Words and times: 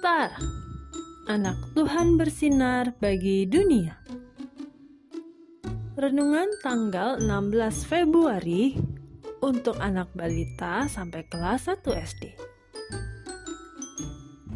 besar. 0.00 0.32
Anak 1.28 1.60
Tuhan 1.76 2.16
bersinar 2.16 2.96
bagi 3.04 3.44
dunia. 3.44 4.00
Renungan 5.92 6.48
tanggal 6.64 7.20
16 7.20 7.84
Februari 7.84 8.80
untuk 9.44 9.76
anak 9.76 10.08
balita 10.16 10.88
sampai 10.88 11.28
kelas 11.28 11.68
1 11.68 11.84
SD. 11.84 12.32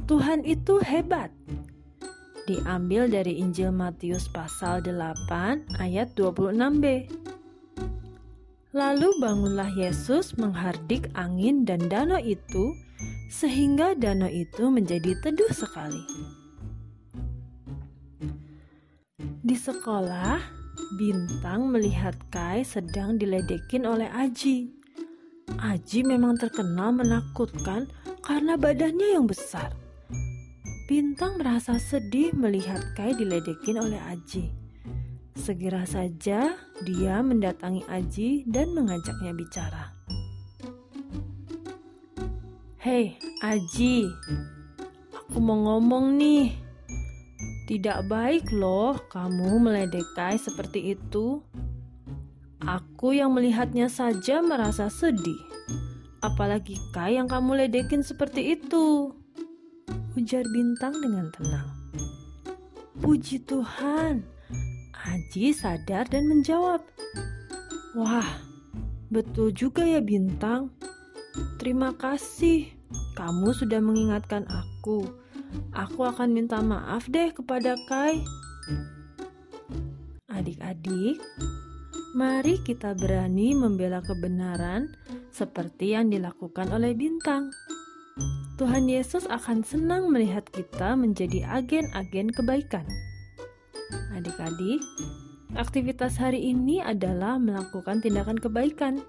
Tuhan 0.08 0.48
itu 0.48 0.80
hebat. 0.80 1.28
Diambil 2.48 3.12
dari 3.12 3.36
Injil 3.36 3.68
Matius 3.68 4.32
pasal 4.32 4.80
8 4.80 5.76
ayat 5.76 6.16
26b. 6.16 7.04
Lalu 8.74 9.22
bangunlah 9.22 9.70
Yesus 9.70 10.34
menghardik 10.34 11.06
angin 11.14 11.62
dan 11.62 11.86
danau 11.86 12.18
itu 12.18 12.74
sehingga 13.30 13.94
danau 13.94 14.26
itu 14.26 14.66
menjadi 14.66 15.14
teduh 15.22 15.54
sekali. 15.54 16.02
Di 19.44 19.54
sekolah, 19.54 20.64
Bintang 20.94 21.70
melihat 21.70 22.14
Kai 22.34 22.66
sedang 22.66 23.18
diledekin 23.18 23.86
oleh 23.86 24.10
Aji. 24.10 24.70
Aji 25.58 26.02
memang 26.02 26.34
terkenal 26.38 26.90
menakutkan 26.94 27.90
karena 28.22 28.58
badannya 28.58 29.14
yang 29.14 29.26
besar. 29.26 29.70
Bintang 30.90 31.38
merasa 31.38 31.78
sedih 31.78 32.34
melihat 32.34 32.82
Kai 32.94 33.14
diledekin 33.14 33.78
oleh 33.78 33.98
Aji. 34.02 34.63
Segera 35.34 35.82
saja 35.82 36.54
dia 36.86 37.18
mendatangi 37.18 37.82
Aji 37.90 38.46
dan 38.46 38.70
mengajaknya 38.70 39.34
bicara. 39.34 39.90
Hei, 42.78 43.18
Aji, 43.42 44.06
aku 45.10 45.42
mau 45.42 45.58
ngomong 45.58 46.14
nih. 46.14 46.54
Tidak 47.66 48.06
baik 48.06 48.54
loh 48.54 48.94
kamu 49.10 49.58
meledekai 49.58 50.38
seperti 50.38 50.94
itu. 50.94 51.42
Aku 52.62 53.10
yang 53.10 53.34
melihatnya 53.34 53.90
saja 53.90 54.38
merasa 54.38 54.86
sedih. 54.86 55.42
Apalagi 56.22 56.78
Kai 56.94 57.18
yang 57.18 57.26
kamu 57.26 57.66
ledekin 57.66 58.06
seperti 58.06 58.54
itu. 58.54 59.10
Ujar 60.14 60.46
Bintang 60.46 60.94
dengan 61.02 61.26
tenang. 61.34 61.68
Puji 63.02 63.42
Tuhan. 63.42 64.33
Aji 65.04 65.52
sadar 65.52 66.08
dan 66.08 66.26
menjawab. 66.26 66.80
Wah, 67.94 68.40
betul 69.12 69.52
juga 69.52 69.84
ya 69.84 70.00
Bintang. 70.00 70.72
Terima 71.60 71.92
kasih. 71.94 72.72
Kamu 73.14 73.54
sudah 73.54 73.78
mengingatkan 73.78 74.46
aku 74.50 75.06
Aku 75.74 76.06
akan 76.06 76.34
minta 76.34 76.58
maaf 76.62 77.06
deh 77.10 77.30
kepada 77.34 77.78
Kai. 77.86 78.22
Adik-adik, 80.30 81.18
mari 82.18 82.58
kita 82.66 82.94
berani 82.98 83.54
membela 83.54 84.02
kebenaran 84.02 84.90
seperti 85.30 85.94
yang 85.94 86.10
dilakukan 86.10 86.70
oleh 86.74 86.94
bintang. 86.94 87.54
Tuhan 88.54 88.86
Yesus 88.86 89.26
akan 89.26 89.66
senang 89.66 90.10
melihat 90.14 90.46
kita 90.46 90.94
menjadi 90.94 91.42
agen-agen 91.46 92.30
kebaikan. 92.30 92.86
Adik-adik, 94.14 94.80
aktivitas 95.58 96.18
hari 96.18 96.50
ini 96.50 96.80
adalah 96.80 97.38
melakukan 97.38 98.00
tindakan 98.02 98.38
kebaikan. 98.38 99.02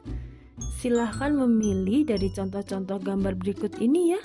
Silahkan 0.80 1.34
memilih 1.34 2.08
dari 2.08 2.32
contoh-contoh 2.32 3.02
gambar 3.02 3.36
berikut 3.36 3.78
ini 3.82 4.16
ya 4.16 4.22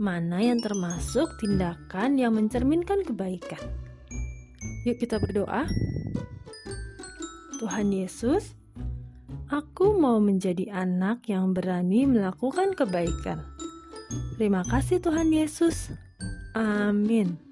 mana 0.00 0.40
yang 0.40 0.64
termasuk 0.64 1.36
tindakan 1.36 2.16
yang 2.16 2.32
mencerminkan 2.32 3.04
kebaikan. 3.04 3.60
Yuk 4.88 4.96
kita 4.96 5.20
berdoa. 5.20 5.68
Tuhan 7.60 7.92
Yesus, 7.92 8.56
aku 9.52 10.00
mau 10.00 10.16
menjadi 10.16 10.72
anak 10.72 11.28
yang 11.28 11.52
berani 11.52 12.08
melakukan 12.08 12.72
kebaikan. 12.72 13.44
Terima 14.40 14.64
kasih 14.64 15.04
Tuhan 15.04 15.28
Yesus. 15.28 15.92
Amin. 16.56 17.49